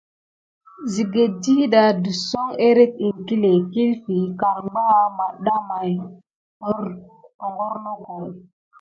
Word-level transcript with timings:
Sikane 0.91 1.23
ɗiɗa 1.41 1.81
tiso 2.03 2.41
érente 2.65 3.05
tikilé, 3.15 3.51
kilfi 3.71 4.15
karbanga, 4.39 4.99
metda 5.17 5.53
hogornoko. 7.39 8.13